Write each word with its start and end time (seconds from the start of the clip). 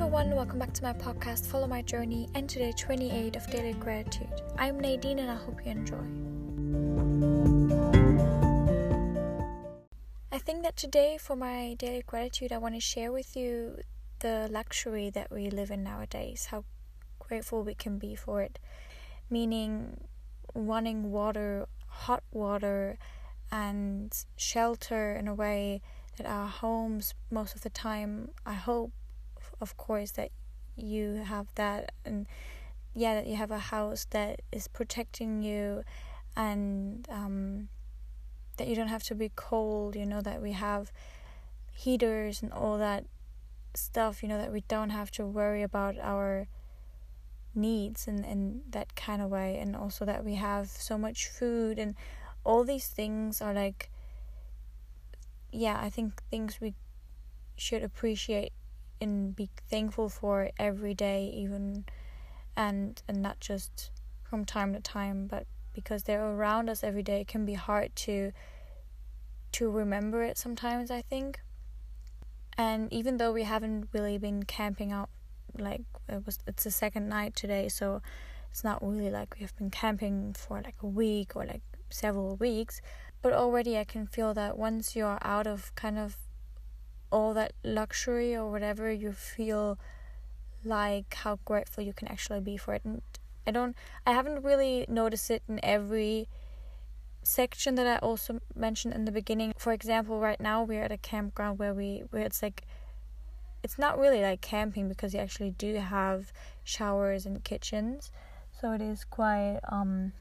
everyone, 0.00 0.30
welcome 0.30 0.60
back 0.60 0.72
to 0.72 0.84
my 0.84 0.92
podcast, 0.92 1.44
Follow 1.44 1.66
My 1.66 1.82
Journey, 1.82 2.28
and 2.36 2.48
today 2.48 2.70
28 2.70 3.34
of 3.34 3.44
Daily 3.50 3.72
Gratitude. 3.72 4.30
I'm 4.56 4.78
Nadine 4.78 5.18
and 5.18 5.28
I 5.28 5.34
hope 5.34 5.58
you 5.66 5.72
enjoy. 5.72 5.96
I 10.30 10.38
think 10.38 10.62
that 10.62 10.76
today 10.76 11.18
for 11.18 11.34
my 11.34 11.74
daily 11.74 12.04
gratitude, 12.06 12.52
I 12.52 12.58
want 12.58 12.76
to 12.76 12.80
share 12.80 13.10
with 13.10 13.34
you 13.34 13.78
the 14.20 14.48
luxury 14.52 15.10
that 15.10 15.32
we 15.32 15.50
live 15.50 15.72
in 15.72 15.82
nowadays, 15.82 16.46
how 16.52 16.62
grateful 17.18 17.64
we 17.64 17.74
can 17.74 17.98
be 17.98 18.14
for 18.14 18.40
it. 18.40 18.60
Meaning, 19.28 20.04
running 20.54 21.10
water, 21.10 21.66
hot 21.88 22.22
water, 22.30 22.98
and 23.50 24.12
shelter 24.36 25.16
in 25.16 25.26
a 25.26 25.34
way 25.34 25.82
that 26.18 26.26
our 26.26 26.46
homes, 26.46 27.14
most 27.32 27.56
of 27.56 27.62
the 27.62 27.70
time, 27.70 28.28
I 28.46 28.54
hope, 28.54 28.92
of 29.60 29.76
course, 29.76 30.12
that 30.12 30.30
you 30.76 31.22
have 31.24 31.48
that, 31.56 31.92
and 32.04 32.26
yeah, 32.94 33.14
that 33.14 33.26
you 33.26 33.36
have 33.36 33.50
a 33.50 33.58
house 33.58 34.06
that 34.10 34.42
is 34.52 34.68
protecting 34.68 35.42
you, 35.42 35.82
and 36.36 37.06
um, 37.10 37.68
that 38.56 38.68
you 38.68 38.74
don't 38.74 38.88
have 38.88 39.02
to 39.04 39.14
be 39.14 39.30
cold, 39.34 39.96
you 39.96 40.06
know, 40.06 40.20
that 40.20 40.40
we 40.40 40.52
have 40.52 40.92
heaters 41.72 42.42
and 42.42 42.52
all 42.52 42.78
that 42.78 43.04
stuff, 43.74 44.22
you 44.22 44.28
know, 44.28 44.38
that 44.38 44.52
we 44.52 44.62
don't 44.68 44.90
have 44.90 45.10
to 45.12 45.24
worry 45.24 45.62
about 45.62 45.96
our 46.00 46.48
needs 47.54 48.06
in, 48.06 48.24
in 48.24 48.62
that 48.70 48.94
kind 48.94 49.22
of 49.22 49.30
way, 49.30 49.58
and 49.58 49.74
also 49.74 50.04
that 50.04 50.24
we 50.24 50.34
have 50.34 50.68
so 50.68 50.98
much 50.98 51.28
food, 51.28 51.78
and 51.78 51.94
all 52.44 52.64
these 52.64 52.88
things 52.88 53.40
are 53.40 53.52
like, 53.52 53.90
yeah, 55.50 55.80
I 55.80 55.90
think 55.90 56.22
things 56.30 56.60
we 56.60 56.74
should 57.56 57.82
appreciate 57.82 58.52
and 59.00 59.34
be 59.34 59.48
thankful 59.70 60.08
for 60.08 60.50
every 60.58 60.94
day 60.94 61.32
even 61.34 61.84
and 62.56 63.02
and 63.08 63.22
not 63.22 63.38
just 63.40 63.90
from 64.22 64.44
time 64.44 64.72
to 64.74 64.80
time 64.80 65.26
but 65.26 65.46
because 65.72 66.02
they're 66.02 66.24
around 66.24 66.68
us 66.68 66.82
every 66.82 67.02
day 67.02 67.20
it 67.20 67.28
can 67.28 67.44
be 67.44 67.54
hard 67.54 67.94
to 67.94 68.32
to 69.52 69.70
remember 69.70 70.22
it 70.22 70.36
sometimes 70.36 70.90
i 70.90 71.02
think. 71.02 71.40
And 72.60 72.92
even 72.92 73.18
though 73.18 73.32
we 73.32 73.44
haven't 73.44 73.88
really 73.92 74.18
been 74.18 74.42
camping 74.42 74.90
out 74.90 75.10
like 75.56 75.82
it 76.08 76.26
was 76.26 76.40
it's 76.46 76.64
the 76.64 76.70
second 76.70 77.08
night 77.08 77.36
today 77.36 77.68
so 77.68 78.02
it's 78.50 78.64
not 78.64 78.82
really 78.82 79.10
like 79.10 79.34
we 79.36 79.42
have 79.42 79.56
been 79.56 79.70
camping 79.70 80.34
for 80.36 80.60
like 80.60 80.74
a 80.82 80.86
week 80.86 81.36
or 81.36 81.44
like 81.44 81.62
several 81.90 82.36
weeks 82.36 82.80
but 83.22 83.32
already 83.32 83.78
i 83.78 83.84
can 83.84 84.06
feel 84.06 84.34
that 84.34 84.58
once 84.58 84.94
you're 84.94 85.18
out 85.22 85.46
of 85.46 85.74
kind 85.74 85.98
of 85.98 86.16
all 87.10 87.34
that 87.34 87.52
luxury 87.64 88.34
or 88.34 88.50
whatever 88.50 88.90
you 88.90 89.12
feel 89.12 89.78
like 90.64 91.14
how 91.14 91.38
grateful 91.44 91.82
you 91.82 91.92
can 91.92 92.08
actually 92.08 92.40
be 92.40 92.56
for 92.56 92.74
it. 92.74 92.82
And 92.84 93.02
i 93.46 93.50
don't 93.50 93.74
i 94.06 94.12
haven't 94.12 94.42
really 94.42 94.84
noticed 94.88 95.30
it 95.30 95.42
in 95.48 95.58
every 95.62 96.28
section 97.22 97.76
that 97.76 97.86
i 97.86 97.96
also 97.96 98.40
mentioned 98.54 98.94
in 98.94 99.04
the 99.04 99.12
beginning. 99.12 99.54
For 99.58 99.72
example 99.72 100.20
right 100.20 100.40
now 100.40 100.62
we're 100.62 100.82
at 100.82 100.92
a 100.92 100.98
campground 100.98 101.58
where 101.58 101.74
we 101.74 102.02
where 102.10 102.22
it's 102.22 102.42
like 102.42 102.62
it's 103.62 103.78
not 103.78 103.98
really 103.98 104.22
like 104.22 104.40
camping 104.40 104.88
because 104.88 105.14
you 105.14 105.20
actually 105.20 105.50
do 105.50 105.74
have 105.76 106.32
showers 106.62 107.26
and 107.26 107.42
kitchens. 107.42 108.10
So 108.60 108.72
it 108.72 108.80
is 108.80 109.04
quite 109.04 109.60
um 109.68 110.12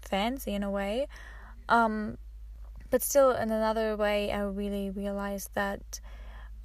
fancy 0.00 0.54
in 0.54 0.62
a 0.62 0.70
way. 0.70 1.06
Um 1.68 2.18
but 2.90 3.02
still 3.02 3.30
in 3.32 3.50
another 3.50 3.96
way 3.96 4.30
i 4.30 4.40
really 4.40 4.90
realized 4.90 5.50
that 5.54 6.00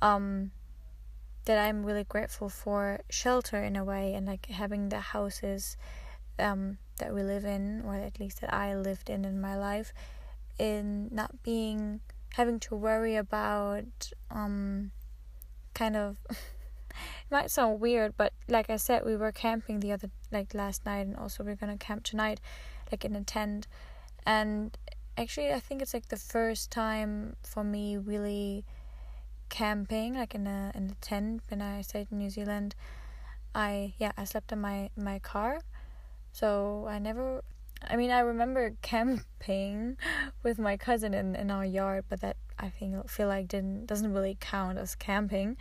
um 0.01 0.51
that 1.45 1.57
I'm 1.57 1.85
really 1.85 2.03
grateful 2.03 2.49
for 2.49 2.99
shelter 3.09 3.57
in 3.63 3.75
a 3.75 3.83
way 3.83 4.13
and 4.13 4.27
like 4.27 4.45
having 4.47 4.89
the 4.89 4.99
houses 4.99 5.77
um 6.39 6.77
that 6.99 7.13
we 7.13 7.23
live 7.23 7.45
in 7.45 7.81
or 7.85 7.95
at 7.95 8.19
least 8.19 8.41
that 8.41 8.53
I 8.53 8.75
lived 8.75 9.09
in 9.09 9.25
in 9.25 9.41
my 9.41 9.57
life 9.57 9.93
in 10.59 11.09
not 11.11 11.43
being 11.43 12.01
having 12.33 12.59
to 12.61 12.75
worry 12.75 13.15
about 13.15 14.11
um 14.29 14.91
kind 15.73 15.95
of 15.95 16.17
it 16.29 17.31
might 17.31 17.49
sound 17.49 17.79
weird 17.79 18.13
but 18.17 18.33
like 18.47 18.69
I 18.69 18.77
said 18.77 19.05
we 19.05 19.15
were 19.15 19.31
camping 19.31 19.79
the 19.79 19.91
other 19.91 20.09
like 20.31 20.53
last 20.53 20.85
night 20.85 21.07
and 21.07 21.15
also 21.15 21.43
we're 21.43 21.55
to 21.55 21.77
camp 21.77 22.03
tonight 22.03 22.39
like 22.91 23.05
in 23.05 23.15
a 23.15 23.23
tent. 23.23 23.67
And 24.25 24.77
actually 25.17 25.51
I 25.51 25.59
think 25.59 25.81
it's 25.81 25.93
like 25.93 26.09
the 26.09 26.17
first 26.17 26.71
time 26.71 27.35
for 27.43 27.63
me 27.63 27.97
really 27.97 28.65
camping 29.61 30.15
like 30.15 30.33
in 30.33 30.47
a 30.47 30.71
in 30.73 30.89
a 30.89 30.95
tent 31.05 31.39
when 31.49 31.61
I 31.61 31.81
stayed 31.81 32.07
in 32.11 32.17
New 32.17 32.31
Zealand 32.31 32.73
I 33.53 33.93
yeah 33.99 34.11
I 34.17 34.23
slept 34.23 34.51
in 34.51 34.59
my 34.59 34.89
my 34.95 35.19
car. 35.19 35.59
So 36.31 36.87
I 36.89 36.97
never 36.97 37.43
I 37.87 37.95
mean 37.95 38.09
I 38.09 38.21
remember 38.21 38.73
camping 38.81 39.97
with 40.41 40.57
my 40.57 40.77
cousin 40.77 41.13
in, 41.13 41.35
in 41.35 41.51
our 41.51 41.63
yard 41.63 42.05
but 42.09 42.21
that 42.21 42.37
I 42.57 42.69
think 42.69 43.07
feel 43.07 43.27
like 43.27 43.49
didn't 43.49 43.85
doesn't 43.85 44.11
really 44.11 44.35
count 44.39 44.79
as 44.79 44.95
camping. 44.95 45.57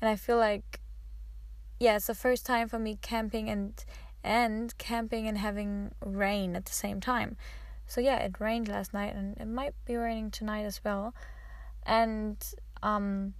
And 0.00 0.08
I 0.08 0.14
feel 0.14 0.36
like 0.36 0.78
yeah 1.80 1.96
it's 1.96 2.06
the 2.06 2.14
first 2.14 2.46
time 2.46 2.68
for 2.68 2.78
me 2.78 2.98
camping 3.02 3.50
and 3.50 3.84
and 4.22 4.78
camping 4.78 5.26
and 5.26 5.38
having 5.38 5.90
rain 6.04 6.54
at 6.54 6.66
the 6.66 6.72
same 6.84 7.00
time. 7.00 7.36
So 7.88 8.00
yeah 8.00 8.18
it 8.18 8.36
rained 8.38 8.68
last 8.68 8.94
night 8.94 9.16
and 9.16 9.36
it 9.38 9.48
might 9.48 9.74
be 9.86 9.96
raining 9.96 10.30
tonight 10.30 10.66
as 10.66 10.84
well. 10.84 11.14
And 11.84 12.36
um 12.80 13.34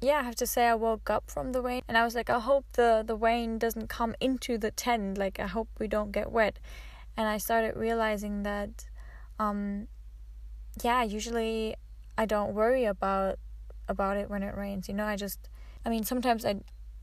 yeah, 0.00 0.20
I 0.20 0.22
have 0.22 0.36
to 0.36 0.46
say 0.46 0.66
I 0.66 0.74
woke 0.74 1.10
up 1.10 1.30
from 1.30 1.52
the 1.52 1.60
rain 1.60 1.82
and 1.86 1.96
I 1.96 2.04
was 2.04 2.14
like, 2.14 2.30
I 2.30 2.38
hope 2.38 2.64
the 2.72 3.04
the 3.06 3.16
rain 3.16 3.58
doesn't 3.58 3.88
come 3.88 4.14
into 4.20 4.56
the 4.56 4.70
tent. 4.70 5.18
Like 5.18 5.38
I 5.38 5.46
hope 5.46 5.68
we 5.78 5.88
don't 5.88 6.12
get 6.12 6.32
wet. 6.32 6.58
And 7.16 7.28
I 7.28 7.36
started 7.38 7.76
realizing 7.76 8.42
that 8.44 8.86
um 9.38 9.88
yeah, 10.82 11.02
usually 11.02 11.76
I 12.16 12.24
don't 12.24 12.54
worry 12.54 12.84
about 12.84 13.38
about 13.88 14.16
it 14.16 14.30
when 14.30 14.42
it 14.42 14.56
rains. 14.56 14.88
You 14.88 14.94
know, 14.94 15.06
I 15.06 15.16
just 15.16 15.50
I 15.84 15.90
mean, 15.90 16.04
sometimes 16.04 16.46
I 16.46 16.60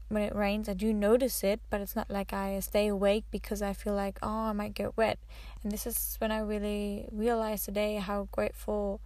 when 0.10 0.24
it 0.24 0.34
rains, 0.34 0.70
I 0.70 0.74
do 0.74 0.94
notice 0.94 1.44
it, 1.44 1.60
but 1.70 1.82
it's 1.82 1.96
not 1.96 2.10
like 2.10 2.34
I 2.34 2.60
stay 2.62 2.88
awake 2.88 3.26
because 3.30 3.62
I 3.62 3.74
feel 3.74 3.94
like, 3.94 4.18
oh, 4.24 4.48
I 4.50 4.54
might 4.54 4.74
get 4.74 4.96
wet. 4.96 5.20
And 5.62 5.72
this 5.72 5.86
is 5.86 6.16
when 6.20 6.32
I 6.32 6.40
really 6.40 7.08
realized 7.12 7.66
today 7.66 7.98
how 7.98 8.30
grateful 8.32 9.02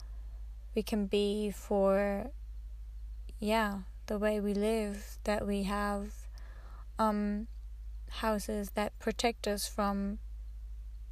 we 0.75 0.84
can 0.84 1.08
be 1.08 1.52
for 1.52 2.29
yeah 3.41 3.79
the 4.06 4.18
way 4.18 4.40
we 4.40 4.53
live 4.53 5.18
that 5.25 5.46
we 5.46 5.63
have 5.63 6.13
um 7.00 7.47
houses 8.19 8.72
that 8.75 8.97
protect 9.00 9.47
us 9.47 9.68
from 9.68 10.19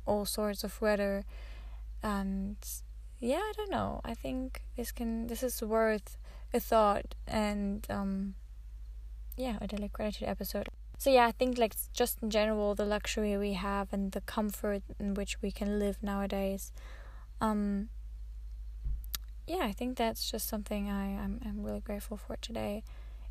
all 0.05 0.25
sorts 0.25 0.63
of 0.63 0.81
weather. 0.81 1.25
And 2.01 2.57
yeah 3.19 3.41
i 3.41 3.51
don't 3.57 3.71
know. 3.71 3.99
I 4.05 4.13
think 4.13 4.63
this 4.77 4.91
can 4.91 5.27
this 5.27 5.43
is 5.43 5.61
worth 5.61 6.17
a 6.53 6.59
thought 6.59 7.15
and 7.27 7.85
um 7.89 8.35
yeah 9.35 9.57
a 9.59 9.67
daily 9.67 9.89
gratitude 9.91 10.27
episode. 10.27 10.67
So 10.97 11.09
yeah 11.09 11.25
i 11.25 11.31
think 11.31 11.57
like 11.57 11.75
just 11.93 12.21
in 12.21 12.29
general 12.29 12.75
the 12.75 12.85
luxury 12.85 13.37
we 13.37 13.53
have 13.53 13.87
and 13.91 14.11
the 14.11 14.21
comfort 14.21 14.83
in 14.99 15.13
which 15.13 15.41
we 15.41 15.51
can 15.51 15.79
live 15.79 15.97
nowadays 16.03 16.73
um 17.39 17.89
yeah, 19.49 19.63
I 19.63 19.71
think 19.71 19.97
that's 19.97 20.29
just 20.29 20.47
something 20.47 20.91
I 20.91 21.17
I'm 21.17 21.41
I'm 21.43 21.63
really 21.63 21.79
grateful 21.79 22.17
for 22.17 22.37
today. 22.37 22.83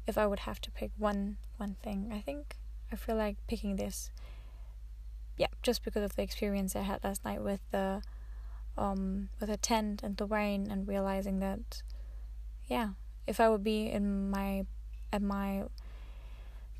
If 0.04 0.18
I 0.18 0.26
would 0.26 0.40
have 0.40 0.60
to 0.62 0.70
pick 0.72 0.90
one 0.98 1.36
one 1.58 1.76
thing, 1.80 2.10
I 2.12 2.20
think 2.20 2.56
I 2.92 2.96
feel 2.96 3.14
like 3.14 3.36
picking 3.46 3.76
this. 3.76 4.10
Yeah, 5.36 5.46
just 5.62 5.84
because 5.84 6.02
of 6.02 6.16
the 6.16 6.22
experience 6.22 6.74
I 6.74 6.80
had 6.80 7.04
last 7.04 7.24
night 7.24 7.40
with 7.40 7.60
the 7.70 8.02
um 8.76 9.28
with 9.38 9.48
a 9.48 9.56
tent 9.56 10.02
and 10.02 10.16
the 10.16 10.26
rain 10.26 10.66
and 10.72 10.88
realizing 10.88 11.38
that 11.38 11.82
yeah, 12.66 12.90
if 13.28 13.38
I 13.38 13.48
would 13.48 13.62
be 13.62 13.86
in 13.86 14.28
my 14.28 14.66
at 15.12 15.22
my 15.22 15.64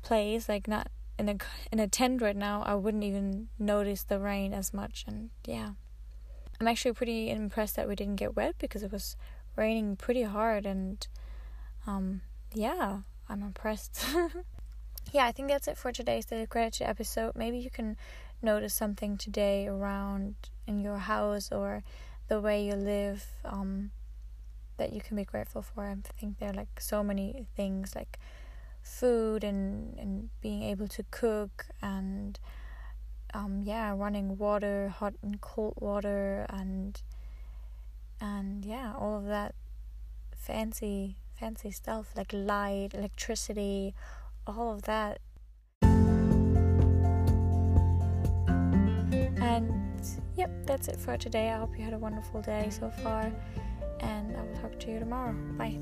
place 0.01 0.49
like 0.49 0.67
not 0.67 0.89
in 1.17 1.29
a 1.29 1.37
in 1.71 1.79
a 1.79 1.87
tent 1.87 2.21
right 2.21 2.35
now, 2.35 2.61
I 2.63 2.75
wouldn't 2.75 3.05
even 3.05 3.47
notice 3.57 4.03
the 4.03 4.19
rain 4.19 4.53
as 4.53 4.73
much 4.73 5.05
and 5.07 5.29
yeah. 5.45 5.71
I'm 6.59 6.67
actually 6.67 6.93
pretty 6.93 7.29
impressed 7.29 7.75
that 7.77 7.87
we 7.87 7.95
didn't 7.95 8.17
get 8.17 8.35
wet 8.35 8.55
because 8.59 8.83
it 8.83 8.91
was 8.91 9.15
raining 9.55 9.95
pretty 9.95 10.23
hard 10.23 10.65
and 10.65 11.07
um 11.87 12.21
yeah, 12.53 12.99
I'm 13.29 13.41
impressed. 13.43 14.03
yeah, 15.13 15.25
I 15.25 15.31
think 15.31 15.47
that's 15.47 15.67
it 15.67 15.77
for 15.77 15.91
today's 15.91 16.25
Daily 16.25 16.47
Gratitude 16.47 16.87
episode. 16.87 17.35
Maybe 17.35 17.59
you 17.59 17.69
can 17.69 17.95
notice 18.41 18.73
something 18.73 19.17
today 19.17 19.67
around 19.67 20.35
in 20.67 20.79
your 20.79 20.97
house 20.97 21.51
or 21.51 21.83
the 22.27 22.41
way 22.41 22.65
you 22.65 22.73
live 22.73 23.25
um 23.45 23.91
that 24.77 24.93
you 24.93 25.01
can 25.01 25.15
be 25.15 25.25
grateful 25.25 25.61
for. 25.61 25.85
I 25.85 25.95
think 26.19 26.39
there 26.39 26.49
are 26.49 26.53
like 26.53 26.79
so 26.79 27.03
many 27.03 27.45
things 27.55 27.95
like 27.95 28.19
food 28.81 29.43
and 29.43 29.97
and 29.97 30.29
being 30.41 30.63
able 30.63 30.87
to 30.89 31.03
cook 31.11 31.67
and 31.81 32.39
um, 33.33 33.61
yeah, 33.63 33.93
running 33.95 34.37
water, 34.37 34.89
hot 34.89 35.13
and 35.21 35.39
cold 35.41 35.75
water, 35.77 36.45
and 36.49 37.01
and 38.21 38.65
yeah, 38.65 38.93
all 38.97 39.17
of 39.17 39.25
that 39.25 39.55
fancy 40.35 41.17
fancy 41.39 41.71
stuff 41.71 42.11
like 42.15 42.33
light, 42.33 42.89
electricity, 42.93 43.95
all 44.45 44.73
of 44.73 44.81
that. 44.83 45.19
And 49.41 50.01
yep, 50.35 50.51
that's 50.65 50.87
it 50.89 50.97
for 50.97 51.17
today. 51.17 51.49
I 51.49 51.57
hope 51.57 51.77
you 51.77 51.83
had 51.83 51.93
a 51.93 51.97
wonderful 51.97 52.41
day 52.41 52.67
so 52.69 52.89
far, 52.89 53.31
and 54.01 54.35
I 54.35 54.41
will 54.41 54.55
talk 54.55 54.79
to 54.79 54.91
you 54.91 54.99
tomorrow. 54.99 55.33
Bye. 55.57 55.77